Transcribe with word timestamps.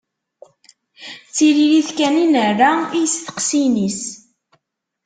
D 1.27 1.29
tiririt 1.35 1.89
kan 1.97 2.15
i 2.23 2.25
nerra 2.27 2.71
i 2.97 2.99
yesteqsiyen-is. 3.01 4.01